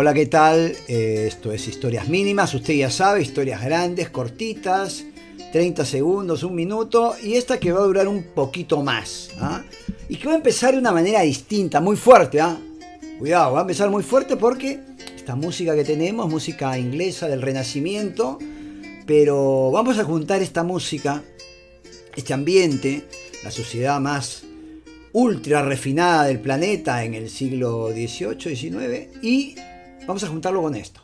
Hola, 0.00 0.14
¿qué 0.14 0.26
tal? 0.26 0.76
Eh, 0.86 1.24
esto 1.26 1.50
es 1.50 1.66
Historias 1.66 2.08
Mínimas, 2.08 2.54
usted 2.54 2.74
ya 2.74 2.88
sabe, 2.88 3.20
historias 3.20 3.64
grandes, 3.64 4.10
cortitas, 4.10 5.04
30 5.50 5.84
segundos, 5.84 6.44
un 6.44 6.54
minuto, 6.54 7.16
y 7.20 7.34
esta 7.34 7.58
que 7.58 7.72
va 7.72 7.80
a 7.80 7.82
durar 7.82 8.06
un 8.06 8.22
poquito 8.32 8.80
más. 8.84 9.30
¿ah? 9.40 9.64
Y 10.08 10.14
que 10.14 10.28
va 10.28 10.34
a 10.34 10.36
empezar 10.36 10.74
de 10.74 10.78
una 10.78 10.92
manera 10.92 11.22
distinta, 11.22 11.80
muy 11.80 11.96
fuerte. 11.96 12.40
¿ah? 12.40 12.56
Cuidado, 13.18 13.54
va 13.54 13.58
a 13.58 13.62
empezar 13.62 13.90
muy 13.90 14.04
fuerte 14.04 14.36
porque 14.36 14.78
esta 15.16 15.34
música 15.34 15.74
que 15.74 15.82
tenemos, 15.82 16.30
música 16.30 16.78
inglesa 16.78 17.26
del 17.26 17.42
Renacimiento, 17.42 18.38
pero 19.04 19.72
vamos 19.72 19.98
a 19.98 20.04
juntar 20.04 20.40
esta 20.42 20.62
música, 20.62 21.24
este 22.14 22.32
ambiente, 22.32 23.02
la 23.42 23.50
sociedad 23.50 23.98
más 23.98 24.44
ultra 25.12 25.62
refinada 25.62 26.26
del 26.26 26.38
planeta 26.38 27.02
en 27.02 27.14
el 27.14 27.28
siglo 27.28 27.90
XVIII, 27.90 28.54
XIX, 28.54 29.24
y 29.24 29.56
vamos 30.08 30.24
a 30.24 30.26
juntarlo 30.26 30.62
con 30.62 30.74
esto. 30.74 31.00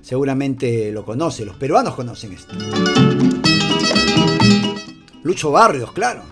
Seguramente 0.00 0.92
lo 0.92 1.04
conoce, 1.04 1.44
los 1.44 1.56
peruanos 1.56 1.94
conocen 1.94 2.32
esto. 2.32 2.54
Lucho 5.24 5.50
Barrios, 5.50 5.90
claro. 5.92 6.22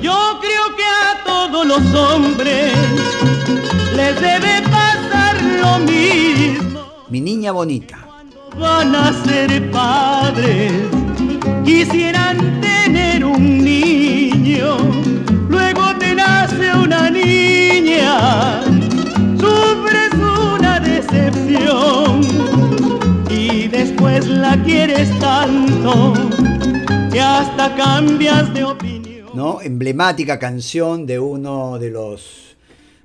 Yo 0.00 0.38
creo 0.40 0.76
que 0.76 0.84
a 0.84 1.24
todos 1.26 1.66
los 1.66 1.94
hombres 1.94 2.72
les 3.96 4.20
debe 4.20 4.62
pasar 4.70 5.42
lo 5.60 5.78
mismo. 5.80 6.80
Mi 7.10 7.20
niña 7.20 7.50
bonita. 7.50 7.98
Van 8.56 8.94
a 8.94 9.12
ser 9.24 9.70
padres, 9.72 10.72
quisieran 11.64 12.60
tener 12.60 13.24
un 13.24 13.64
niño, 13.64 13.91
luego 15.48 15.96
te 15.98 16.14
nace 16.14 16.74
una 16.74 17.10
niña 17.10 18.62
y 23.30 23.68
después 23.68 24.26
la 24.26 24.62
quieres 24.62 25.08
tanto 25.18 26.14
que 27.12 27.20
hasta 27.20 27.74
cambias 27.76 28.52
de 28.54 28.64
opinión. 28.64 29.28
¿No? 29.34 29.60
Emblemática 29.60 30.38
canción 30.38 31.06
de 31.06 31.18
uno 31.18 31.78
de 31.78 31.90
los 31.90 32.56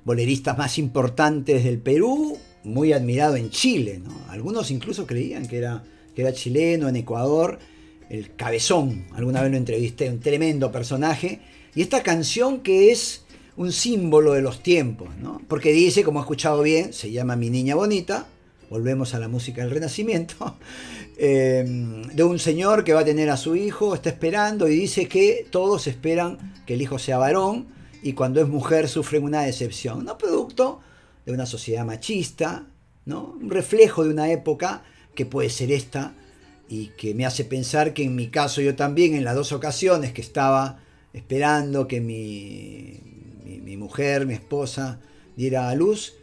boleristas 0.04 0.56
más 0.58 0.78
importantes 0.78 1.64
del 1.64 1.78
Perú, 1.78 2.38
muy 2.64 2.92
admirado 2.92 3.36
en 3.36 3.50
Chile. 3.50 4.00
¿no? 4.02 4.10
Algunos 4.28 4.70
incluso 4.70 5.06
creían 5.06 5.46
que 5.46 5.58
era, 5.58 5.82
que 6.14 6.22
era 6.22 6.32
chileno 6.32 6.88
en 6.88 6.96
Ecuador. 6.96 7.58
El 8.08 8.34
Cabezón, 8.36 9.06
alguna 9.14 9.42
vez 9.42 9.50
lo 9.50 9.56
entrevisté, 9.56 10.08
un 10.08 10.20
tremendo 10.20 10.72
personaje. 10.72 11.40
Y 11.74 11.82
esta 11.82 12.02
canción 12.02 12.60
que 12.60 12.90
es 12.90 13.24
un 13.56 13.72
símbolo 13.72 14.32
de 14.32 14.40
los 14.40 14.62
tiempos, 14.62 15.16
¿no? 15.16 15.42
Porque 15.48 15.72
dice, 15.72 16.04
como 16.04 16.20
he 16.20 16.22
escuchado 16.22 16.62
bien, 16.62 16.92
se 16.92 17.10
llama 17.10 17.36
Mi 17.36 17.50
Niña 17.50 17.74
Bonita, 17.74 18.26
volvemos 18.70 19.14
a 19.14 19.18
la 19.18 19.28
música 19.28 19.62
del 19.62 19.72
Renacimiento, 19.72 20.56
eh, 21.18 21.64
de 22.12 22.22
un 22.22 22.38
señor 22.38 22.84
que 22.84 22.94
va 22.94 23.00
a 23.00 23.04
tener 23.04 23.28
a 23.30 23.36
su 23.36 23.56
hijo, 23.56 23.94
está 23.94 24.10
esperando 24.10 24.68
y 24.68 24.76
dice 24.76 25.08
que 25.08 25.46
todos 25.50 25.86
esperan 25.86 26.54
que 26.66 26.74
el 26.74 26.82
hijo 26.82 26.98
sea 26.98 27.18
varón 27.18 27.66
y 28.02 28.12
cuando 28.12 28.40
es 28.40 28.48
mujer 28.48 28.88
sufren 28.88 29.24
una 29.24 29.42
decepción, 29.42 30.04
¿no? 30.04 30.16
Producto 30.16 30.80
de 31.26 31.32
una 31.32 31.44
sociedad 31.44 31.84
machista, 31.84 32.66
¿no? 33.04 33.36
Un 33.40 33.50
reflejo 33.50 34.04
de 34.04 34.10
una 34.10 34.30
época 34.30 34.84
que 35.16 35.26
puede 35.26 35.50
ser 35.50 35.72
esta 35.72 36.14
y 36.68 36.88
que 36.88 37.14
me 37.14 37.24
hace 37.24 37.44
pensar 37.44 37.94
que 37.94 38.04
en 38.04 38.14
mi 38.14 38.28
caso 38.28 38.60
yo 38.60 38.76
también 38.76 39.14
en 39.14 39.24
las 39.24 39.34
dos 39.34 39.52
ocasiones 39.52 40.12
que 40.12 40.20
estaba 40.20 40.80
esperando 41.12 41.88
que 41.88 42.00
mi, 42.00 43.00
mi, 43.62 43.76
mujer, 43.76 44.26
mi 44.26 44.34
esposa, 44.34 45.00
diera 45.36 45.70
a 45.70 45.74
luz, 45.74 46.14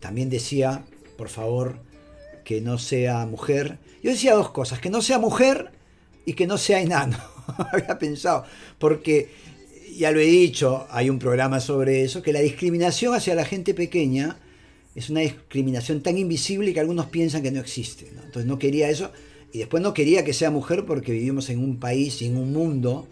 también 0.00 0.28
decía, 0.28 0.84
por 1.16 1.28
favor, 1.28 1.78
que 2.44 2.60
no 2.60 2.78
sea 2.78 3.24
mujer. 3.24 3.78
Yo 4.02 4.10
decía 4.10 4.34
dos 4.34 4.50
cosas, 4.50 4.78
que 4.78 4.90
no 4.90 5.00
sea 5.00 5.18
mujer 5.18 5.70
y 6.26 6.34
que 6.34 6.46
no 6.46 6.58
sea 6.58 6.80
enano. 6.80 7.18
Había 7.72 7.98
pensado, 7.98 8.44
porque 8.78 9.30
ya 9.96 10.10
lo 10.10 10.20
he 10.20 10.26
dicho, 10.26 10.86
hay 10.90 11.08
un 11.08 11.18
programa 11.18 11.60
sobre 11.60 12.02
eso, 12.02 12.20
que 12.20 12.32
la 12.32 12.40
discriminación 12.40 13.14
hacia 13.14 13.34
la 13.34 13.46
gente 13.46 13.72
pequeña 13.72 14.36
es 14.94 15.08
una 15.08 15.20
discriminación 15.20 16.02
tan 16.02 16.18
invisible 16.18 16.74
que 16.74 16.80
algunos 16.80 17.06
piensan 17.06 17.42
que 17.42 17.50
no 17.50 17.60
existe. 17.60 18.08
Entonces 18.08 18.44
no 18.44 18.58
quería 18.58 18.90
eso 18.90 19.10
y 19.54 19.58
después 19.58 19.82
no 19.82 19.94
quería 19.94 20.24
que 20.24 20.32
sea 20.34 20.50
mujer 20.50 20.84
porque 20.84 21.12
vivimos 21.12 21.48
en 21.48 21.60
un 21.60 21.78
país, 21.78 22.20
en 22.22 22.36
un 22.36 22.52
mundo 22.52 23.06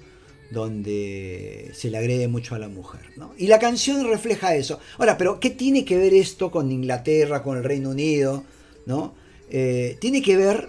donde 0.50 1.70
se 1.72 1.88
le 1.88 1.98
agrede 1.98 2.26
mucho 2.26 2.56
a 2.56 2.58
la 2.58 2.68
mujer. 2.68 3.00
Y 3.38 3.46
la 3.46 3.60
canción 3.60 4.04
refleja 4.04 4.56
eso. 4.56 4.80
Ahora, 4.98 5.16
pero 5.16 5.38
¿qué 5.38 5.50
tiene 5.50 5.84
que 5.84 5.96
ver 5.96 6.12
esto 6.12 6.50
con 6.50 6.72
Inglaterra, 6.72 7.44
con 7.44 7.56
el 7.56 7.62
Reino 7.62 7.90
Unido? 7.90 8.42
¿no? 8.86 9.14
Eh, 9.50 9.96
tiene 10.00 10.20
que 10.20 10.36
ver 10.36 10.68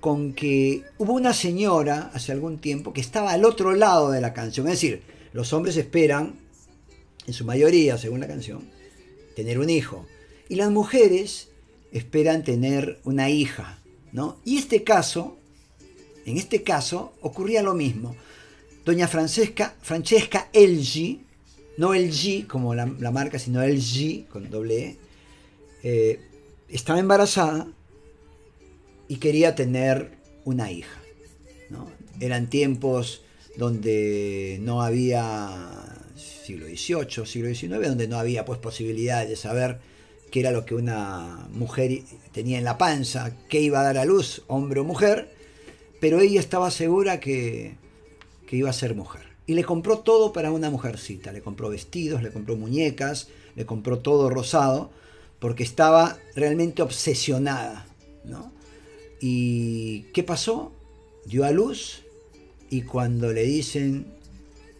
con 0.00 0.32
que 0.32 0.84
hubo 0.96 1.12
una 1.12 1.34
señora 1.34 2.10
hace 2.14 2.32
algún 2.32 2.58
tiempo 2.58 2.94
que 2.94 3.02
estaba 3.02 3.32
al 3.32 3.44
otro 3.44 3.74
lado 3.74 4.10
de 4.10 4.22
la 4.22 4.32
canción. 4.32 4.66
Es 4.68 4.74
decir, 4.74 5.02
los 5.34 5.52
hombres 5.52 5.76
esperan, 5.76 6.34
en 7.26 7.34
su 7.34 7.44
mayoría, 7.44 7.98
según 7.98 8.20
la 8.20 8.26
canción, 8.26 8.70
tener 9.36 9.58
un 9.58 9.68
hijo. 9.68 10.06
Y 10.48 10.54
las 10.54 10.70
mujeres 10.70 11.50
esperan 11.92 12.42
tener 12.42 13.00
una 13.04 13.28
hija. 13.28 13.83
¿No? 14.14 14.38
Y 14.44 14.56
este 14.56 14.82
caso, 14.82 15.36
en 16.24 16.38
este 16.38 16.62
caso, 16.62 17.12
ocurría 17.20 17.62
lo 17.62 17.74
mismo 17.74 18.16
doña 18.84 19.08
Francesca, 19.08 19.74
Francesca 19.80 20.48
LG, 20.52 21.18
no 21.78 21.94
LG 21.94 22.46
como 22.46 22.74
la, 22.74 22.86
marca, 22.86 23.38
sino 23.38 23.62
LG 23.62 24.28
con 24.28 24.50
doble 24.50 24.84
E, 24.84 24.96
eh, 25.82 26.20
estaba 26.68 26.98
embarazada 26.98 27.66
y 29.08 29.16
quería 29.16 29.54
tener 29.54 30.12
una 30.44 30.70
hija. 30.70 31.00
Eran 32.20 32.48
tiempos 32.48 33.22
donde 33.56 34.58
no 34.62 34.82
había 34.82 36.06
siglo 36.16 36.66
XVIII, 36.66 37.26
siglo 37.26 37.52
XIX, 37.52 37.88
donde 37.88 38.06
no 38.06 38.18
había 38.18 38.44
pues 38.44 38.60
posibilidad 38.60 39.26
de 39.26 39.34
saber 39.34 39.80
qué 40.34 40.40
era 40.40 40.50
lo 40.50 40.66
que 40.66 40.74
una 40.74 41.46
mujer 41.52 42.02
tenía 42.32 42.58
en 42.58 42.64
la 42.64 42.76
panza, 42.76 43.36
qué 43.48 43.60
iba 43.60 43.78
a 43.78 43.84
dar 43.84 43.98
a 43.98 44.04
luz, 44.04 44.42
hombre 44.48 44.80
o 44.80 44.84
mujer, 44.84 45.32
pero 46.00 46.18
ella 46.18 46.40
estaba 46.40 46.72
segura 46.72 47.20
que 47.20 47.76
que 48.46 48.56
iba 48.56 48.70
a 48.70 48.74
ser 48.74 48.94
mujer. 48.94 49.22
Y 49.46 49.54
le 49.54 49.64
compró 49.64 49.98
todo 49.98 50.32
para 50.32 50.50
una 50.50 50.70
mujercita. 50.70 51.32
Le 51.32 51.42
compró 51.42 51.68
vestidos, 51.68 52.22
le 52.22 52.32
compró 52.32 52.56
muñecas, 52.56 53.28
le 53.54 53.66
compró 53.66 53.98
todo 53.98 54.30
rosado, 54.30 54.90
porque 55.38 55.62
estaba 55.62 56.18
realmente 56.34 56.82
obsesionada. 56.82 57.86
¿no? 58.24 58.52
¿Y 59.20 60.02
qué 60.14 60.22
pasó? 60.22 60.72
Dio 61.26 61.44
a 61.44 61.50
luz 61.50 62.02
y 62.70 62.82
cuando 62.82 63.32
le 63.32 63.44
dicen 63.44 64.06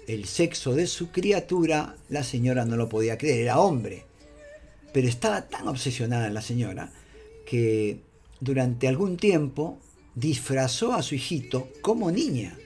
el 0.07 0.27
sexo 0.27 0.75
de 0.75 0.87
su 0.87 1.11
criatura, 1.11 1.97
la 2.09 2.25
señora 2.25 2.65
no 2.65 2.77
lo 2.77 2.89
podía 2.89 3.17
creer, 3.17 3.41
era 3.41 3.61
hombre. 3.61 4.05
Pero 4.95 5.09
estaba 5.09 5.49
tan 5.49 5.67
obsesionada 5.67 6.31
la 6.31 6.41
señora 6.41 6.93
que 7.45 7.99
durante 8.39 8.87
algún 8.87 9.17
tiempo 9.17 9.81
disfrazó 10.15 10.93
a 10.93 11.03
su 11.03 11.17
hijito 11.17 11.69
como 11.81 12.13
niña 12.13 12.57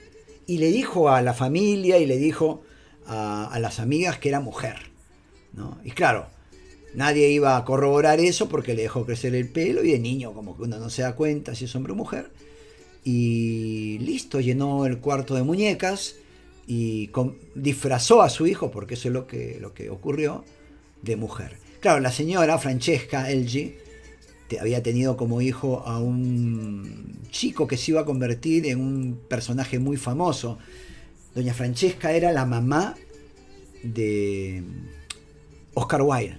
y 0.45 0.59
le 0.59 0.67
dijo 0.67 1.09
a 1.09 1.23
la 1.23 1.33
familia 1.33 1.97
y 1.97 2.05
le 2.05 2.19
dijo 2.19 2.61
a, 3.07 3.57
las 3.59 3.79
amigas 3.79 4.19
que 4.19 4.29
era 4.29 4.41
mujer. 4.41 4.75
¿no? 5.53 5.79
Y 5.83 5.89
claro, 5.89 6.27
nadie 6.93 7.31
iba 7.31 7.57
a 7.57 7.65
corroborar 7.65 8.19
eso 8.19 8.47
porque 8.47 8.75
le 8.75 8.83
dejó 8.83 9.07
crecer 9.07 9.33
el 9.33 9.49
pelo 9.49 9.83
y 9.83 9.93
de 9.93 9.99
niño 9.99 10.31
como 10.31 10.55
que 10.55 10.61
uno 10.61 10.77
no 10.77 10.91
se 10.91 11.01
da 11.01 11.15
cuenta 11.15 11.55
si 11.55 11.65
es 11.65 11.75
hombre 11.75 11.93
o 11.93 11.95
mujer. 11.95 12.29
Y 13.03 13.97
listo, 14.01 14.39
llenó 14.39 14.85
el 14.85 14.99
cuarto 14.99 15.33
de 15.33 15.41
muñecas 15.41 16.17
y 16.67 17.09
disfrazó 17.55 18.21
a 18.21 18.29
su 18.29 18.45
hijo, 18.45 18.69
porque 18.69 18.93
eso 18.93 19.07
es 19.07 19.15
lo 19.15 19.25
que, 19.25 19.57
lo 19.59 19.73
que 19.73 19.89
ocurrió, 19.89 20.45
de 21.01 21.15
mujer. 21.15 21.57
Claro, 21.79 22.01
la 22.01 22.11
señora 22.11 22.57
Francesca 22.57 23.31
Elgi 23.31 23.75
había 24.59 24.81
tenido 24.83 25.15
como 25.15 25.41
hijo 25.41 25.83
a 25.85 25.99
un 25.99 27.19
chico 27.29 27.67
que 27.67 27.77
se 27.77 27.91
iba 27.91 28.01
a 28.01 28.05
convertir 28.05 28.65
en 28.65 28.81
un 28.81 29.19
personaje 29.29 29.79
muy 29.79 29.95
famoso. 29.95 30.57
Doña 31.35 31.53
Francesca 31.53 32.11
era 32.11 32.31
la 32.31 32.45
mamá 32.45 32.95
de 33.83 34.63
Oscar 35.73 36.01
Wilde. 36.01 36.37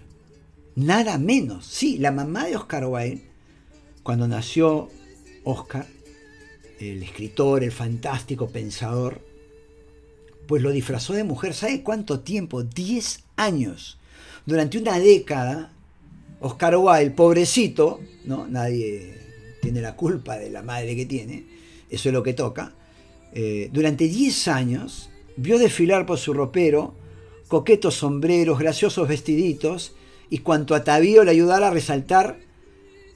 Nada 0.74 1.18
menos, 1.18 1.66
sí, 1.66 1.98
la 1.98 2.10
mamá 2.10 2.46
de 2.46 2.56
Oscar 2.56 2.86
Wilde, 2.86 3.22
cuando 4.02 4.26
nació 4.26 4.88
Oscar, 5.44 5.86
el 6.80 7.02
escritor, 7.02 7.62
el 7.62 7.72
fantástico 7.72 8.48
pensador, 8.48 9.20
pues 10.46 10.62
lo 10.62 10.70
disfrazó 10.70 11.12
de 11.12 11.24
mujer. 11.24 11.54
¿Sabe 11.54 11.82
cuánto 11.82 12.20
tiempo? 12.20 12.62
10 12.62 13.24
años. 13.36 13.99
Durante 14.46 14.78
una 14.78 14.98
década 14.98 15.72
Oscar 16.40 16.76
Wilde, 16.76 17.10
pobrecito, 17.10 18.00
¿no? 18.24 18.46
Nadie 18.48 19.14
tiene 19.60 19.80
la 19.80 19.94
culpa 19.94 20.38
de 20.38 20.50
la 20.50 20.62
madre 20.62 20.96
que 20.96 21.06
tiene, 21.06 21.44
eso 21.90 22.08
es 22.08 22.12
lo 22.12 22.22
que 22.22 22.32
toca. 22.32 22.72
Eh, 23.32 23.68
durante 23.72 24.08
10 24.08 24.48
años 24.48 25.10
vio 25.36 25.58
desfilar 25.58 26.06
por 26.06 26.18
su 26.18 26.32
ropero 26.32 26.94
coquetos 27.48 27.96
sombreros, 27.96 28.58
graciosos 28.58 29.08
vestiditos 29.08 29.94
y 30.30 30.38
cuanto 30.38 30.74
atavío 30.74 31.24
le 31.24 31.32
ayudara 31.32 31.68
a 31.68 31.70
resaltar 31.70 32.38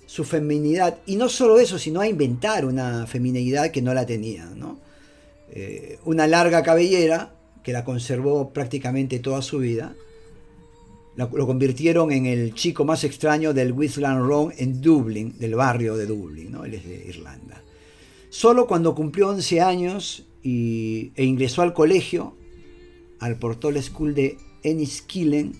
su 0.07 0.25
feminidad. 0.25 0.99
Y 1.07 1.17
no 1.17 1.29
solo 1.29 1.59
eso, 1.59 1.79
sino 1.79 2.01
a 2.01 2.09
inventar 2.09 2.65
una 2.65 3.07
feminidad 3.07 3.71
que 3.71 3.81
no 3.81 3.95
la 3.95 4.05
tenía. 4.07 4.47
¿no? 4.47 4.79
Eh, 5.51 5.99
una 6.05 6.27
larga 6.27 6.63
cabellera 6.63 7.33
que 7.63 7.73
la 7.73 7.85
conservó 7.85 8.51
prácticamente 8.51 9.21
toda 9.21 9.41
su 9.41 9.59
vida. 9.59 9.95
Lo 11.17 11.47
convirtieron 11.47 12.11
en 12.11 12.27
el 12.27 12.55
chico 12.55 12.85
más 12.85 13.05
extraño 13.05 13.55
del 13.55 13.73
Whistland 13.73 14.27
Road 14.27 14.55
en 14.59 14.81
Dublín, 14.81 15.39
del 15.39 15.55
barrio 15.55 15.97
de 15.97 16.07
Dublín, 16.07 16.51
¿no? 16.51 16.65
él 16.65 16.75
es 16.75 16.85
de 16.85 17.07
Irlanda. 17.09 17.63
Solo 18.31 18.67
cuando 18.67 18.97
cumplió 18.97 19.29
11 19.29 19.61
años 19.61 20.27
y, 20.43 21.13
e 21.15 21.23
ingresó 21.23 21.63
al 21.63 21.73
colegio, 21.73 22.37
al 23.21 23.39
Portol 23.39 23.81
School 23.81 24.13
de 24.13 24.39
Enniskillen, 24.65 25.53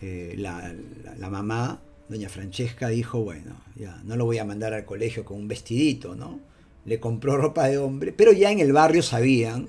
eh, 0.00 0.34
la, 0.38 0.72
la, 1.18 1.28
mamá, 1.28 1.82
doña 2.08 2.28
Francesca, 2.28 2.88
dijo, 2.88 3.20
bueno, 3.20 3.56
ya 3.74 4.00
no 4.04 4.14
lo 4.14 4.24
voy 4.26 4.38
a 4.38 4.44
mandar 4.44 4.74
al 4.74 4.84
colegio 4.84 5.24
con 5.24 5.38
un 5.38 5.48
vestidito, 5.48 6.14
¿no? 6.14 6.38
Le 6.84 7.00
compró 7.00 7.36
ropa 7.36 7.66
de 7.66 7.78
hombre, 7.78 8.12
pero 8.12 8.32
ya 8.32 8.52
en 8.52 8.60
el 8.60 8.72
barrio 8.72 9.02
sabían 9.02 9.68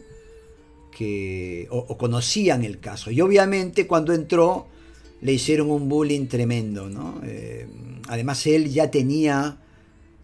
que, 0.96 1.68
o, 1.72 1.98
conocían 1.98 2.64
el 2.64 2.80
caso. 2.80 3.12
Y 3.12 3.22
obviamente 3.22 3.88
cuando 3.88 4.14
entró 4.14 4.68
le 5.24 5.34
hicieron 5.34 5.72
un 5.72 5.88
bullying 5.88 6.28
tremendo, 6.28 6.90
¿no? 6.90 7.22
Eh, 7.24 7.68
además 8.08 8.46
él 8.46 8.70
ya 8.70 8.92
tenía 8.92 9.58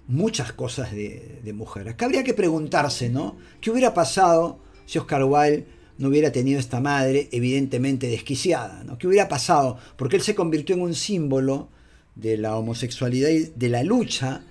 muchas 0.08 0.52
cosas 0.54 0.92
de, 0.92 1.40
de, 1.44 1.54
mujer. 1.54 1.88
Acá 1.88 2.06
habría 2.06 2.24
que 2.24 2.34
preguntarse, 2.34 3.10
¿no? 3.10 3.38
¿Qué 3.62 3.72
hubiera 3.72 3.94
pasado 3.94 4.60
si 4.86 5.00
Oscar 5.00 5.24
Wilde 5.24 5.66
no 6.00 6.08
hubiera 6.08 6.32
tenido 6.32 6.60
esta 6.60 6.80
madre 6.82 7.30
evidentemente 7.32 8.08
desquiciada? 8.08 8.84
¿no? 8.84 8.98
¿Qué 8.98 9.08
hubiera 9.08 9.28
pasado? 9.28 9.78
Porque 9.96 10.16
él 10.16 10.22
se 10.22 10.36
convirtió 10.36 10.76
en 10.76 10.82
un 10.82 10.96
símbolo 10.96 11.70
de 12.16 12.38
la 12.38 12.58
homosexualidad 12.58 13.30
y 13.30 13.52
de 13.56 13.70
la 13.70 13.84
lucha 13.84 14.44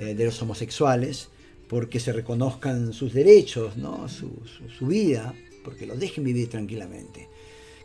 eh, 0.00 0.14
de 0.14 0.24
los 0.24 0.40
homosexuales 0.42 1.28
porque 1.68 2.00
se 2.00 2.12
reconozcan 2.12 2.92
sus 2.92 3.12
derechos, 3.12 3.76
¿no? 3.76 4.08
su, 4.08 4.86
vida, 4.86 5.34
porque 5.64 5.86
los 5.86 5.98
dejen 5.98 6.24
vivir 6.24 6.48
tranquilamente. 6.48 7.28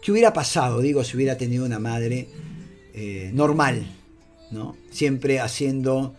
¿Qué 0.01 0.11
hubiera 0.11 0.33
pasado, 0.33 0.81
digo, 0.81 1.03
si 1.03 1.15
hubiera 1.15 1.37
tenido 1.37 1.65
una 1.65 1.79
madre 1.79 2.27
eh, 2.93 3.31
normal, 3.33 3.85
¿no? 4.51 4.75
siempre 4.91 5.39
haciendo 5.39 6.15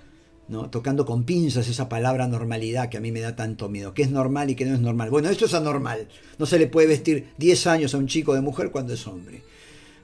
tocando 0.71 1.07
con 1.07 1.25
pinzas 1.25 1.69
esa 1.69 1.89
palabra 1.89 2.27
normalidad 2.27 2.89
que 2.89 2.97
a 2.97 3.01
mí 3.01 3.13
me 3.13 3.21
da 3.21 3.37
tanto 3.37 3.69
miedo. 3.69 3.95
¿Qué 3.95 4.03
es 4.03 4.11
normal 4.11 4.51
y 4.51 4.57
qué 4.57 4.65
no 4.65 4.75
es 4.75 4.81
normal? 4.81 5.09
Bueno, 5.09 5.29
esto 5.29 5.45
es 5.45 5.55
anormal. 5.55 6.09
No 6.39 6.47
se 6.47 6.59
le 6.59 6.67
puede 6.67 6.89
vestir 6.89 7.29
10 7.39 7.67
años 7.69 7.95
a 7.95 7.99
un 7.99 8.09
chico 8.09 8.35
de 8.35 8.41
mujer 8.41 8.73
cuando 8.73 8.93
es 8.93 9.07
hombre. 9.07 9.43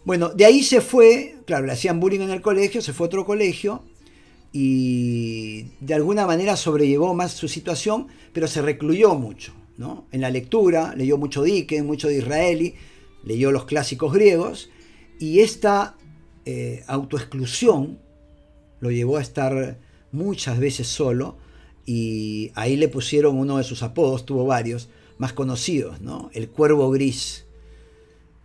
Bueno, 0.05 0.29
de 0.29 0.45
ahí 0.45 0.63
se 0.63 0.81
fue, 0.81 1.35
claro, 1.47 1.67
le 1.67 1.73
hacían 1.73 1.99
bullying 1.99 2.21
en 2.21 2.31
el 2.31 2.43
colegio, 2.43 2.81
se 2.81 2.93
fue 2.93 3.07
a 3.07 3.09
otro 3.09 3.27
colegio 3.27 3.83
y 4.53 5.65
de 5.81 5.95
alguna 5.95 6.27
manera 6.27 6.55
sobrellevó 6.55 7.13
más 7.13 7.33
su 7.33 7.49
situación, 7.49 8.07
pero 8.33 8.47
se 8.47 8.63
recluyó 8.63 9.17
mucho. 9.17 9.53
¿no? 9.79 10.07
En 10.13 10.21
la 10.21 10.31
lectura, 10.31 10.95
leyó 10.97 11.19
mucho 11.19 11.43
Dickens, 11.43 11.85
mucho 11.85 12.07
de 12.07 12.19
Israeli, 12.19 12.75
leyó 13.27 13.53
los 13.53 13.67
clásicos 13.67 14.15
griegos 14.15 14.71
y 15.19 15.41
esta 15.41 15.97
eh, 16.47 16.83
autoexclusión 16.87 17.99
lo 18.81 18.91
llevó 18.91 19.19
a 19.19 19.23
estar 19.23 19.79
muchas 20.13 20.59
veces 20.59 20.87
solo, 20.87 21.37
y 21.85 22.51
ahí 22.55 22.77
le 22.77 22.89
pusieron 22.89 23.39
uno 23.39 23.59
de 23.59 23.65
sus 23.65 23.83
apodos, 23.83 24.27
tuvo 24.27 24.45
varios, 24.45 24.89
más 25.19 25.33
conocidos, 25.33 26.01
¿no? 26.01 26.31
El 26.35 26.51
Cuervo 26.51 26.91
Gris. 26.91 27.45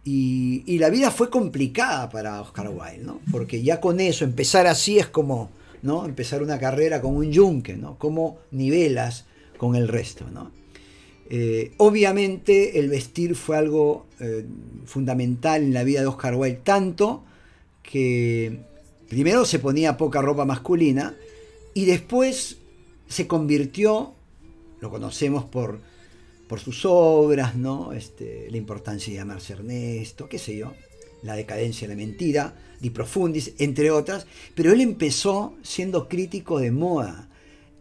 Y, 0.03 0.77
la 0.79 0.89
vida 0.89 1.11
fue 1.11 1.29
complicada 1.29 2.09
para 2.09 2.41
Oscar 2.41 2.69
Wilde, 2.69 3.03
¿no? 3.03 3.19
Porque 3.31 3.61
ya 3.61 3.79
con 3.79 3.99
eso, 3.99 4.25
empezar 4.25 4.67
así 4.67 4.97
es 4.97 5.07
como, 5.07 5.51
¿no? 5.81 6.05
Empezar 6.05 6.41
una 6.41 6.59
carrera 6.59 7.01
con 7.01 7.15
un 7.15 7.31
yunque, 7.31 7.75
¿no? 7.75 7.97
Como 7.97 8.39
nivelas 8.51 9.25
con 9.57 9.75
el 9.75 9.87
resto, 9.87 10.25
¿no? 10.31 10.51
Eh, 11.33 11.71
obviamente 11.77 12.77
el 12.77 12.89
vestir 12.89 13.37
fue 13.37 13.55
algo 13.55 14.05
eh, 14.19 14.45
fundamental 14.83 15.63
en 15.63 15.73
la 15.73 15.85
vida 15.85 16.01
de 16.01 16.07
Oscar 16.07 16.35
Wilde, 16.35 16.59
tanto 16.61 17.23
que 17.81 18.59
primero 19.07 19.45
se 19.45 19.59
ponía 19.59 19.95
poca 19.95 20.21
ropa 20.21 20.43
masculina 20.43 21.15
y 21.73 21.85
después 21.85 22.57
se 23.07 23.27
convirtió, 23.27 24.13
lo 24.81 24.89
conocemos 24.89 25.45
por, 25.45 25.79
por 26.49 26.59
sus 26.59 26.83
obras, 26.83 27.55
¿no? 27.55 27.93
Este, 27.93 28.51
la 28.51 28.57
importancia 28.57 29.13
de 29.13 29.19
llamarse 29.19 29.53
Ernesto, 29.53 30.27
qué 30.27 30.37
sé 30.37 30.57
yo, 30.57 30.73
La 31.23 31.37
decadencia 31.37 31.87
de 31.87 31.93
la 31.93 31.97
mentira, 31.97 32.55
Di 32.81 32.89
Profundis, 32.89 33.53
entre 33.57 33.89
otras, 33.89 34.27
pero 34.53 34.73
él 34.73 34.81
empezó 34.81 35.55
siendo 35.63 36.09
crítico 36.09 36.59
de 36.59 36.71
moda 36.71 37.29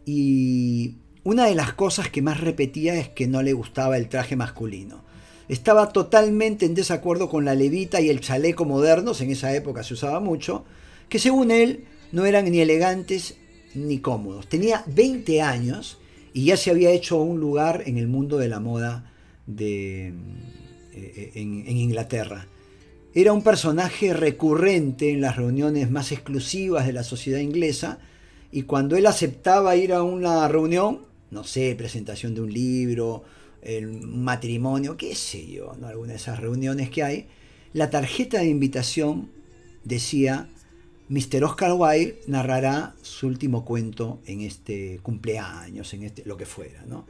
y 0.05 1.00
una 1.23 1.45
de 1.45 1.55
las 1.55 1.73
cosas 1.73 2.09
que 2.09 2.21
más 2.21 2.41
repetía 2.41 2.95
es 2.95 3.09
que 3.09 3.27
no 3.27 3.41
le 3.41 3.53
gustaba 3.53 3.97
el 3.97 4.09
traje 4.09 4.35
masculino. 4.35 5.03
Estaba 5.47 5.91
totalmente 5.91 6.65
en 6.65 6.75
desacuerdo 6.75 7.29
con 7.29 7.45
la 7.45 7.55
levita 7.55 8.01
y 8.01 8.09
el 8.09 8.21
chaleco 8.21 8.65
modernos, 8.65 9.21
en 9.21 9.31
esa 9.31 9.53
época 9.53 9.83
se 9.83 9.93
usaba 9.93 10.19
mucho, 10.19 10.63
que 11.09 11.19
según 11.19 11.51
él 11.51 11.85
no 12.11 12.25
eran 12.25 12.49
ni 12.49 12.59
elegantes 12.59 13.35
ni 13.75 13.99
cómodos. 13.99 14.47
Tenía 14.47 14.83
20 14.87 15.41
años 15.41 15.99
y 16.33 16.45
ya 16.45 16.57
se 16.57 16.71
había 16.71 16.91
hecho 16.91 17.21
un 17.21 17.39
lugar 17.39 17.83
en 17.85 17.97
el 17.97 18.07
mundo 18.07 18.37
de 18.37 18.47
la 18.47 18.59
moda 18.59 19.11
de, 19.45 20.13
eh, 20.93 21.31
en, 21.35 21.67
en, 21.67 21.77
Inglaterra. 21.77 22.47
Era 23.13 23.33
un 23.33 23.43
personaje 23.43 24.13
recurrente 24.13 25.11
en 25.11 25.21
las 25.21 25.35
reuniones 25.35 25.91
más 25.91 26.11
exclusivas 26.11 26.87
de 26.87 26.93
la 26.93 27.03
sociedad 27.03 27.39
inglesa 27.39 27.99
y 28.51 28.63
cuando 28.63 28.95
él 28.95 29.05
aceptaba 29.05 29.75
ir 29.75 29.93
a 29.93 30.03
una 30.03 30.47
reunión, 30.47 31.10
no 31.31 31.43
sé, 31.43 31.75
presentación 31.75 32.35
de 32.35 32.41
un 32.41 32.53
libro, 32.53 33.23
el 33.61 33.87
matrimonio, 33.87 34.97
qué 34.97 35.15
sé 35.15 35.47
yo, 35.47 35.73
¿no? 35.79 35.87
alguna 35.87 36.11
de 36.11 36.17
esas 36.17 36.39
reuniones 36.39 36.89
que 36.89 37.03
hay, 37.03 37.27
la 37.73 37.89
tarjeta 37.89 38.39
de 38.39 38.47
invitación 38.47 39.29
decía 39.83 40.49
Mr. 41.09 41.43
Oscar 41.43 41.73
Wilde 41.73 42.19
narrará 42.27 42.95
su 43.01 43.27
último 43.27 43.65
cuento 43.65 44.21
en 44.25 44.41
este 44.41 44.99
cumpleaños, 45.03 45.93
en 45.93 46.03
este, 46.03 46.23
lo 46.25 46.37
que 46.37 46.45
fuera, 46.45 46.83
¿no? 46.85 47.05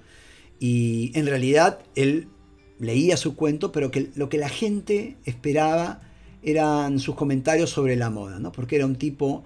Y 0.60 1.12
en 1.15 1.27
realidad 1.27 1.79
él 1.96 2.27
leía 2.79 3.15
su 3.15 3.36
cuento, 3.36 3.72
pero 3.72 3.91
que 3.91 4.10
lo 4.15 4.29
que 4.29 4.38
la 4.38 4.50
gente 4.50 5.17
esperaba 5.25 6.01
eran 6.41 7.00
sus 7.00 7.15
comentarios 7.15 7.69
sobre 7.69 7.96
la 7.96 8.10
moda, 8.10 8.39
¿no? 8.39 8.51
Porque 8.51 8.75
era 8.75 8.86
un 8.86 8.96
tipo 8.96 9.43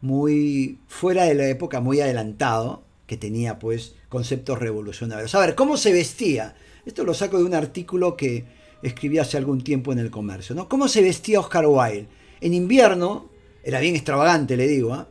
muy 0.00 0.78
fuera 0.86 1.24
de 1.24 1.34
la 1.34 1.48
época, 1.48 1.80
muy 1.80 2.00
adelantado, 2.00 2.84
que 3.08 3.16
tenía 3.16 3.58
pues 3.58 3.96
conceptos 4.10 4.58
revolucionarios. 4.58 5.34
A 5.34 5.40
ver, 5.40 5.54
¿cómo 5.56 5.78
se 5.78 5.92
vestía? 5.92 6.54
Esto 6.84 7.04
lo 7.04 7.14
saco 7.14 7.38
de 7.38 7.44
un 7.44 7.54
artículo 7.54 8.16
que 8.16 8.44
escribí 8.82 9.18
hace 9.18 9.38
algún 9.38 9.64
tiempo 9.64 9.92
en 9.92 9.98
el 9.98 10.10
comercio, 10.10 10.54
¿no? 10.54 10.68
¿Cómo 10.68 10.86
se 10.88 11.02
vestía 11.02 11.40
Oscar 11.40 11.66
Wilde? 11.66 12.06
En 12.42 12.52
invierno 12.52 13.30
era 13.64 13.80
bien 13.80 13.96
extravagante, 13.96 14.58
le 14.58 14.68
digo, 14.68 14.92
¿ah? 14.92 15.08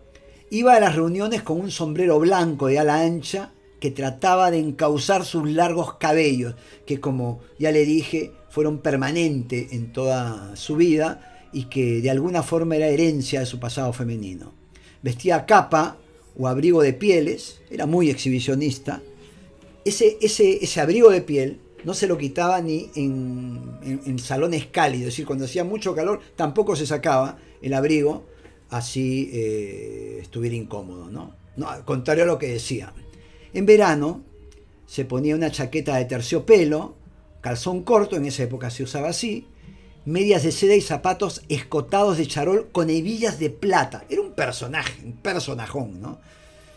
iba 0.52 0.76
a 0.76 0.80
las 0.80 0.96
reuniones 0.96 1.42
con 1.42 1.60
un 1.60 1.72
sombrero 1.72 2.20
blanco 2.20 2.68
de 2.68 2.78
ala 2.78 3.02
ancha 3.02 3.52
que 3.80 3.90
trataba 3.90 4.52
de 4.52 4.60
encauzar 4.60 5.26
sus 5.26 5.50
largos 5.50 5.96
cabellos, 5.96 6.54
que 6.86 7.00
como 7.00 7.42
ya 7.58 7.72
le 7.72 7.84
dije, 7.84 8.32
fueron 8.50 8.78
permanentes 8.78 9.74
en 9.74 9.92
toda 9.92 10.56
su 10.56 10.76
vida 10.76 11.50
y 11.52 11.64
que 11.64 12.00
de 12.02 12.12
alguna 12.12 12.44
forma 12.44 12.76
era 12.76 12.88
herencia 12.88 13.40
de 13.40 13.48
su 13.48 13.60
pasado 13.60 13.92
femenino. 13.92 14.54
Vestía 15.02 15.48
capa 15.48 15.98
o 16.38 16.48
abrigo 16.48 16.82
de 16.82 16.94
pieles, 16.94 17.62
era 17.70 17.86
muy 17.86 18.10
exhibicionista. 18.10 19.02
Ese, 19.86 20.18
ese, 20.22 20.64
ese 20.64 20.82
abrigo 20.82 21.10
de 21.10 21.22
piel 21.22 21.60
no 21.84 21.94
se 21.94 22.08
lo 22.08 22.18
quitaba 22.18 22.62
ni 22.62 22.90
en, 22.96 23.80
en 23.84 24.20
salones 24.20 24.68
cálidos, 24.68 25.08
es 25.08 25.14
decir, 25.14 25.26
cuando 25.26 25.46
hacía 25.46 25.64
mucho 25.64 25.96
calor 25.96 26.20
tampoco 26.36 26.76
se 26.76 26.86
sacaba 26.86 27.38
el 27.62 27.74
abrigo 27.74 28.26
así 28.70 29.30
eh, 29.34 30.20
estuviera 30.22 30.56
incómodo, 30.56 31.10
¿no? 31.10 31.36
¿no? 31.56 31.68
Contrario 31.86 32.24
a 32.24 32.28
lo 32.28 32.38
que 32.38 32.48
decía. 32.48 32.94
En 33.54 33.66
verano 33.66 34.24
se 34.86 35.06
ponía 35.06 35.36
una 35.36 35.52
chaqueta 35.52 35.96
de 35.98 36.06
terciopelo, 36.06 36.96
calzón 37.42 37.84
corto, 37.84 38.16
en 38.16 38.26
esa 38.26 38.44
época 38.44 38.70
se 38.70 38.84
usaba 38.84 39.10
así, 39.10 39.48
medias 40.08 40.44
de 40.44 40.54
seda 40.54 40.74
y 40.74 40.80
zapatos 40.80 41.42
escotados 41.50 42.18
de 42.18 42.28
charol 42.28 42.70
con 42.72 42.90
hebillas 42.90 43.40
de 43.40 43.50
plata. 43.50 44.06
Era 44.10 44.22
un 44.22 44.32
personaje, 44.32 45.04
un 45.04 45.18
personajón, 45.18 46.02
¿no? 46.02 46.20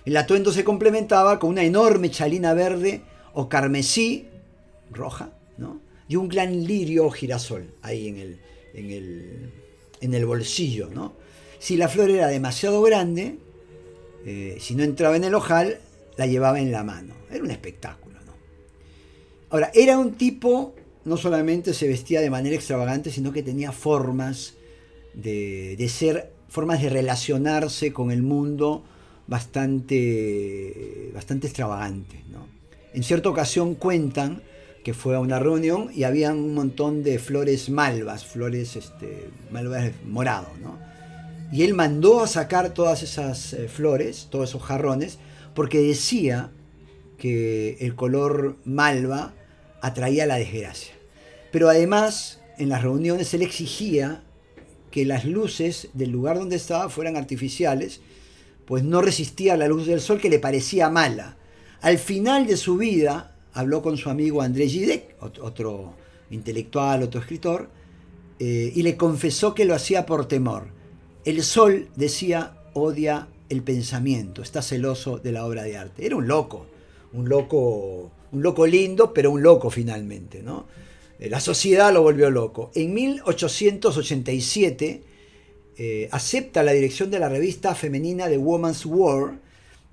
El 0.05 0.17
atuendo 0.17 0.51
se 0.51 0.65
complementaba 0.65 1.39
con 1.39 1.51
una 1.51 1.63
enorme 1.63 2.11
chalina 2.11 2.55
verde 2.55 3.03
o 3.33 3.49
carmesí, 3.49 4.27
roja, 4.91 5.31
¿no? 5.59 5.81
Y 6.09 6.17
un 6.17 6.29
gran 6.29 6.67
lirio 6.67 7.07
o 7.07 7.11
girasol 7.11 7.73
ahí 7.83 8.09
en 8.09 8.17
el, 8.17 8.41
en 8.75 8.91
el, 8.91 9.53
en 10.01 10.15
el 10.15 10.27
bolsillo, 10.27 10.91
¿no? 10.93 11.13
Si 11.61 11.77
la 11.77 11.89
flor 11.89 12.11
era 12.11 12.27
demasiado 12.27 12.83
grande, 12.83 13.39
eh, 14.27 14.57
si 14.59 14.75
no 14.75 14.83
entraba 14.83 15.15
en 15.15 15.23
el 15.23 15.35
ojal, 15.35 15.79
la 16.17 16.27
llevaba 16.27 16.59
en 16.59 16.73
la 16.73 16.83
mano. 16.83 17.15
Era 17.31 17.45
un 17.45 17.53
espectáculo, 17.53 18.19
¿no? 18.27 18.33
Ahora, 19.51 19.71
era 19.73 19.97
un 19.99 20.15
tipo 20.15 20.75
no 21.05 21.17
solamente 21.17 21.75
se 21.75 21.89
vestía 21.89 22.21
de 22.21 22.31
manera 22.31 22.57
extravagante, 22.57 23.11
sino 23.11 23.33
que 23.33 23.43
tenía 23.43 23.73
formas 23.73 24.55
de, 25.15 25.77
de 25.77 25.89
ser, 25.89 26.33
formas 26.49 26.83
de 26.83 26.89
relacionarse 26.89 27.93
con 27.93 28.11
el 28.11 28.23
mundo 28.23 28.85
bastante, 29.27 31.11
bastante 31.15 31.47
extravagantes. 31.47 32.27
¿no? 32.29 32.47
En 32.93 33.03
cierta 33.03 33.29
ocasión 33.29 33.75
cuentan 33.75 34.43
que 34.85 34.95
fue 34.95 35.15
a 35.15 35.21
una 35.21 35.39
reunión 35.39 35.91
y 35.95 36.05
había 36.05 36.33
un 36.33 36.55
montón 36.55 37.03
de 37.03 37.19
flores 37.19 37.71
malvas, 37.71 38.25
flores 38.25 38.77
este, 38.77 39.29
malvas 39.51 39.93
morado, 40.07 40.49
¿no? 40.63 40.79
Y 41.53 41.65
él 41.65 41.75
mandó 41.75 42.21
a 42.21 42.27
sacar 42.27 42.75
todas 42.75 43.03
esas 43.03 43.53
eh, 43.53 43.69
flores, 43.69 44.29
todos 44.31 44.51
esos 44.51 44.63
jarrones, 44.63 45.19
porque 45.55 45.81
decía 45.81 46.51
que 47.19 47.77
el 47.81 47.95
color 47.97 48.57
malva 48.65 49.35
atraía 49.83 50.27
la 50.27 50.37
desgracia. 50.37 50.95
Pero 51.53 51.69
además, 51.69 52.41
en 52.59 52.69
las 52.69 52.83
reuniones 52.83 53.33
él 53.35 53.43
exigía 53.43 54.23
que 54.91 55.05
las 55.05 55.25
luces 55.25 55.89
del 55.95 56.11
lugar 56.11 56.39
donde 56.39 56.57
estaba 56.57 56.89
fueran 56.89 57.17
artificiales, 57.17 58.01
pues 58.67 58.85
no 58.85 59.03
resistía 59.03 59.57
la 59.57 59.69
luz 59.69 59.87
del 59.87 60.01
sol 60.01 60.21
que 60.21 60.31
le 60.31 60.39
parecía 60.39 60.91
mala. 60.91 61.37
Al 61.81 61.99
final 61.99 62.47
de 62.47 62.57
su 62.57 62.77
vida, 62.77 63.37
habló 63.53 63.83
con 63.83 63.97
su 63.97 64.11
amigo 64.11 64.43
André 64.43 64.69
Gidek, 64.69 65.17
otro 65.21 65.95
intelectual, 66.31 67.03
otro 67.03 67.21
escritor, 67.21 67.71
eh, 68.39 68.73
y 68.75 68.83
le 68.83 68.97
confesó 68.97 69.55
que 69.55 69.65
lo 69.65 69.75
hacía 69.75 70.07
por 70.07 70.27
temor. 70.27 70.69
El 71.25 71.43
sol, 71.43 71.89
decía, 71.97 72.57
odia 72.75 73.29
el 73.49 73.63
pensamiento, 73.63 74.43
está 74.43 74.63
celoso 74.63 75.19
de 75.19 75.33
la 75.33 75.45
obra 75.45 75.65
de 75.65 75.77
arte. 75.77 76.07
Era 76.07 76.17
un 76.17 76.29
loco, 76.29 76.67
un 77.13 77.29
loco, 77.29 78.11
un 78.33 78.43
loco 78.43 78.67
lindo, 78.67 79.13
pero 79.13 79.31
un 79.31 79.43
loco 79.43 79.71
finalmente, 79.71 80.43
¿no? 80.43 80.67
Eh, 81.19 81.29
la 81.29 81.41
sociedad 81.41 81.93
lo 81.93 82.03
volvió 82.03 82.31
loco. 82.31 82.71
En 82.75 82.95
1887 82.95 85.03
eh, 85.77 86.09
acepta 86.13 86.63
la 86.63 86.73
dirección 86.73 87.11
de 87.11 87.19
la 87.19 87.29
revista 87.29 87.75
femenina 87.75 88.29
The 88.29 88.39
Woman's 88.39 88.87
War, 88.87 89.39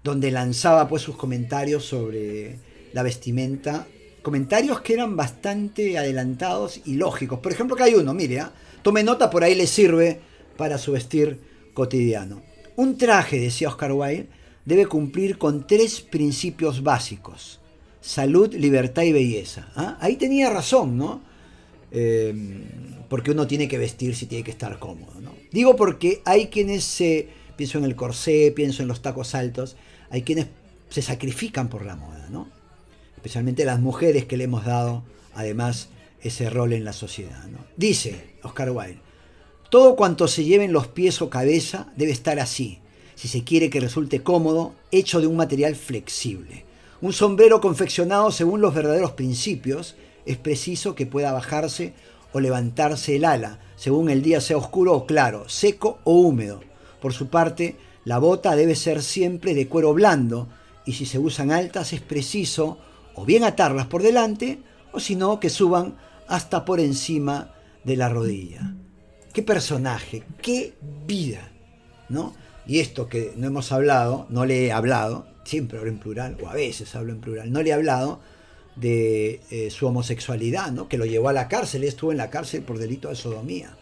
donde 0.04 0.32
lanzaba 0.32 0.88
pues 0.88 1.02
sus 1.02 1.18
comentarios 1.18 1.86
sobre 1.86 2.60
la 2.94 3.04
vestimenta. 3.04 3.88
Comentarios 4.22 4.82
que 4.82 4.94
eran 4.94 5.16
bastante 5.16 5.98
adelantados 5.98 6.82
y 6.86 6.96
lógicos. 6.96 7.40
Por 7.40 7.52
ejemplo, 7.52 7.76
que 7.76 7.84
hay 7.84 7.94
uno, 7.94 8.14
mire, 8.14 8.40
¿ah? 8.40 8.54
tome 8.82 9.04
nota, 9.04 9.30
por 9.30 9.44
ahí 9.44 9.56
le 9.56 9.68
sirve 9.68 10.20
para 10.58 10.78
su 10.78 10.94
vestir 10.94 11.40
cotidiano. 11.74 12.42
Un 12.76 12.98
traje, 12.98 13.40
decía 13.40 13.70
Oscar 13.70 13.92
Wilde, 13.92 14.28
debe 14.66 14.86
cumplir 14.86 15.38
con 15.38 15.68
tres 15.68 16.02
principios 16.02 16.84
básicos. 16.84 17.60
Salud, 18.02 18.54
libertad 18.54 19.04
y 19.04 19.12
belleza. 19.12 19.70
¿ah? 19.76 19.98
Ahí 20.00 20.16
tenía 20.16 20.50
razón, 20.50 20.98
¿no? 20.98 21.22
Em, 21.92 22.64
porque 23.10 23.32
uno 23.32 23.48
tiene 23.48 23.68
que 23.68 23.78
vestir 23.78 24.16
si 24.16 24.26
tiene 24.26 24.44
que 24.44 24.52
estar 24.52 24.80
cómodo. 24.80 25.20
¿no? 25.22 25.34
Digo 25.52 25.76
porque 25.76 26.22
hay 26.26 26.48
quienes 26.48 26.84
se, 26.84 27.30
pienso 27.56 27.78
en 27.78 27.86
el 27.86 27.96
corsé, 27.96 28.52
pienso 28.56 28.82
en 28.82 28.88
los 28.88 29.02
tacos 29.02 29.36
altos, 29.36 29.78
hay 30.10 30.22
quienes 30.24 30.48
se 30.90 31.02
sacrifican 31.02 31.70
por 31.70 31.86
la 31.86 31.96
moda, 31.96 32.28
¿no? 32.30 32.48
especialmente 33.16 33.66
las 33.66 33.80
mujeres 33.80 34.26
que 34.26 34.38
le 34.38 34.46
hemos 34.46 34.64
dado 34.64 35.04
además 35.34 35.90
ese 36.22 36.50
rol 36.50 36.74
en 36.74 36.86
la 36.86 36.94
sociedad. 36.94 37.44
Dice 37.76 38.36
Oscar 38.44 38.72
Wilde, 38.72 39.00
todo 39.70 39.96
cuanto 39.96 40.28
se 40.28 40.46
lleve 40.46 40.66
en 40.66 40.72
los 40.72 40.88
pies 40.88 41.22
o 41.22 41.30
cabeza 41.30 41.92
debe 41.98 42.12
estar 42.12 42.40
así, 42.40 42.80
si 43.16 43.28
se 43.28 43.44
quiere 43.44 43.70
que 43.70 43.80
resulte 43.80 44.24
cómodo, 44.24 44.76
hecho 44.92 45.20
de 45.20 45.28
un 45.28 45.36
material 45.36 45.76
flexible. 45.76 46.64
Un 47.00 47.14
sombrero 47.14 47.62
confeccionado 47.62 48.32
según 48.32 48.60
los 48.60 48.74
verdaderos 48.74 49.12
principios 49.12 49.96
es 50.26 50.38
preciso 50.38 50.96
que 50.96 51.06
pueda 51.06 51.32
bajarse 51.32 51.94
o 52.34 52.40
levantarse 52.40 53.16
el 53.16 53.26
ala, 53.26 53.60
según 53.76 54.10
el 54.10 54.24
día 54.24 54.42
sea 54.42 54.58
oscuro 54.58 54.94
o 54.94 55.06
claro, 55.06 55.48
seco 55.48 56.00
o 56.04 56.14
húmedo. 56.14 56.62
Por 57.00 57.14
su 57.14 57.30
parte, 57.30 57.76
la 58.04 58.18
bota 58.18 58.56
debe 58.56 58.76
ser 58.76 59.04
siempre 59.04 59.54
de 59.54 59.68
cuero 59.68 59.94
blando, 59.94 60.48
y 60.86 60.94
si 60.94 61.06
se 61.06 61.20
usan 61.20 61.52
altas 61.52 61.94
es 61.94 62.02
preciso 62.02 62.80
o 63.14 63.26
bien 63.26 63.44
atarlas 63.44 63.88
por 63.88 64.02
delante, 64.02 64.60
o 64.92 65.00
si 65.00 65.16
no, 65.16 65.40
que 65.40 65.50
suban 65.50 65.98
hasta 66.28 66.66
por 66.66 66.80
encima 66.80 67.54
de 67.84 67.96
la 67.96 68.10
rodilla. 68.10 68.76
Qué 69.34 69.44
personaje, 69.44 70.24
qué 70.42 70.76
vida, 71.06 71.52
¿no? 72.10 72.34
Y 72.66 72.80
esto 72.80 73.08
que 73.08 73.34
no 73.38 73.48
hemos 73.48 73.72
hablado, 73.72 74.26
no 74.30 74.46
le 74.46 74.66
he 74.66 74.72
hablado, 74.72 75.28
siempre 75.48 75.78
hablo 75.78 75.90
en 75.90 76.00
plural, 76.00 76.38
o 76.44 76.48
a 76.48 76.54
veces 76.54 76.94
hablo 76.96 77.14
en 77.14 77.20
plural, 77.20 77.52
no 77.52 77.62
le 77.62 77.70
he 77.70 77.74
hablado 77.74 78.20
de 78.76 79.42
eh, 79.50 79.70
su 79.72 79.88
homosexualidad, 79.88 80.72
¿no? 80.72 80.88
que 80.88 80.98
lo 80.98 81.06
llevó 81.06 81.30
a 81.30 81.34
la 81.34 81.48
cárcel, 81.48 81.84
estuvo 81.84 82.12
en 82.12 82.18
la 82.18 82.30
cárcel 82.30 82.62
por 82.62 82.78
delito 82.78 83.10
de 83.10 83.16
sodomía, 83.16 83.76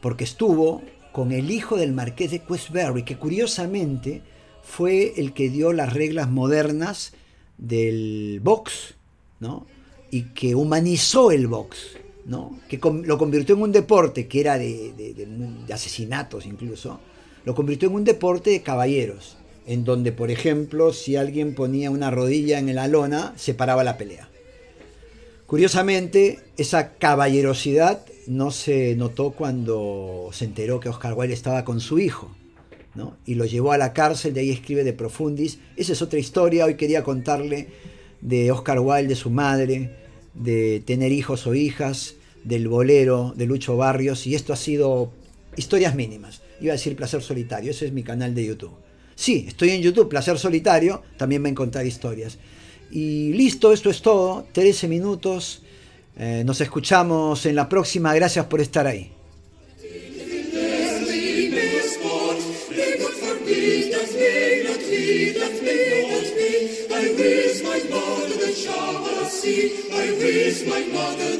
porque 0.00 0.24
estuvo 0.24 0.82
con 1.12 1.32
el 1.32 1.50
hijo 1.50 1.76
del 1.76 1.92
marqués 1.92 2.30
de 2.30 2.40
Questberry, 2.40 3.02
que 3.02 3.16
curiosamente 3.16 4.22
fue 4.62 5.14
el 5.16 5.32
que 5.32 5.48
dio 5.48 5.72
las 5.72 5.92
reglas 5.92 6.30
modernas 6.30 7.12
del 7.56 8.40
box, 8.42 8.94
¿no? 9.40 9.66
Y 10.10 10.24
que 10.34 10.54
humanizó 10.54 11.32
el 11.32 11.46
box, 11.46 11.96
¿no? 12.26 12.60
Que 12.68 12.78
lo 12.78 13.18
convirtió 13.18 13.56
en 13.56 13.62
un 13.62 13.72
deporte 13.72 14.28
que 14.28 14.40
era 14.40 14.58
de, 14.58 15.66
asesinatos 15.72 16.46
incluso, 16.46 17.00
lo 17.44 17.54
convirtió 17.54 17.88
en 17.88 17.94
un 17.96 18.04
deporte 18.04 18.50
de 18.50 18.62
caballeros, 18.62 19.37
en 19.68 19.84
donde, 19.84 20.12
por 20.12 20.30
ejemplo, 20.30 20.94
si 20.94 21.16
alguien 21.16 21.54
ponía 21.54 21.90
una 21.90 22.10
rodilla 22.10 22.58
en 22.58 22.74
la 22.74 22.88
lona, 22.88 23.34
se 23.36 23.52
paraba 23.52 23.84
la 23.84 23.98
pelea. 23.98 24.28
Curiosamente, 25.46 26.38
esa 26.56 26.94
caballerosidad 26.94 28.00
no 28.26 28.50
se 28.50 28.96
notó 28.96 29.32
cuando 29.32 30.30
se 30.32 30.46
enteró 30.46 30.80
que 30.80 30.88
Oscar 30.88 31.12
Wilde 31.12 31.34
estaba 31.34 31.66
con 31.66 31.80
su 31.80 31.98
hijo 31.98 32.34
y 33.26 33.34
lo 33.34 33.44
llevó 33.44 33.72
a 33.72 33.78
la 33.78 33.92
cárcel, 33.92 34.34
de 34.34 34.40
ahí 34.40 34.50
escribe 34.50 34.84
de 34.84 34.94
Profundis. 34.94 35.58
Esa 35.76 35.92
es 35.92 36.02
otra 36.02 36.18
historia, 36.18 36.64
hoy 36.64 36.74
quería 36.74 37.04
contarle 37.04 37.68
de 38.22 38.50
Oscar 38.50 38.80
Wilde, 38.80 39.08
de 39.08 39.16
su 39.16 39.30
madre, 39.30 39.94
de 40.34 40.82
tener 40.84 41.12
hijos 41.12 41.46
o 41.46 41.54
hijas, 41.54 42.14
del 42.42 42.68
bolero, 42.68 43.34
de 43.36 43.44
Lucho 43.44 43.76
Barrios, 43.76 44.26
y 44.26 44.34
esto 44.34 44.54
ha 44.54 44.56
sido 44.56 45.12
historias 45.56 45.94
mínimas. 45.94 46.40
Iba 46.58 46.72
a 46.72 46.76
decir 46.76 46.96
Placer 46.96 47.20
Solitario, 47.20 47.70
ese 47.70 47.86
es 47.86 47.92
mi 47.92 48.02
canal 48.02 48.34
de 48.34 48.46
YouTube. 48.46 48.87
Sí, 49.18 49.46
estoy 49.48 49.70
en 49.70 49.82
YouTube, 49.82 50.08
Placer 50.08 50.38
Solitario, 50.38 51.02
también 51.16 51.42
me 51.42 51.48
encontrar 51.48 51.84
historias. 51.84 52.38
Y 52.92 53.32
listo, 53.32 53.72
esto 53.72 53.90
es 53.90 54.00
todo, 54.00 54.46
13 54.52 54.86
minutos. 54.86 55.62
Eh, 56.16 56.44
nos 56.46 56.60
escuchamos 56.60 57.44
en 57.44 57.56
la 57.56 57.68
próxima, 57.68 58.14
gracias 58.14 58.46
por 58.46 58.60
estar 58.60 58.86
ahí. 58.86 59.10
I 69.90 70.54
my 70.66 70.92
mother 70.92 71.38